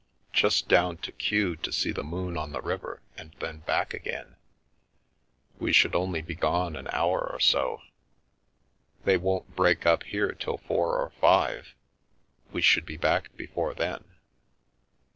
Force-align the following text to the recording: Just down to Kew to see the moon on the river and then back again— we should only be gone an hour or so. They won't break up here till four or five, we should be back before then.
Just 0.33 0.67
down 0.67 0.97
to 1.05 1.11
Kew 1.11 1.55
to 1.57 1.71
see 1.71 1.91
the 1.91 2.01
moon 2.03 2.35
on 2.35 2.53
the 2.53 2.61
river 2.63 3.03
and 3.17 3.35
then 3.39 3.59
back 3.59 3.93
again— 3.93 4.35
we 5.59 5.71
should 5.71 5.93
only 5.93 6.23
be 6.23 6.33
gone 6.33 6.75
an 6.75 6.87
hour 6.91 7.19
or 7.31 7.39
so. 7.39 7.83
They 9.03 9.17
won't 9.17 9.55
break 9.55 9.85
up 9.85 10.01
here 10.01 10.31
till 10.31 10.57
four 10.57 10.97
or 10.97 11.11
five, 11.21 11.75
we 12.51 12.63
should 12.63 12.83
be 12.87 12.97
back 12.97 13.37
before 13.37 13.75
then. 13.75 14.03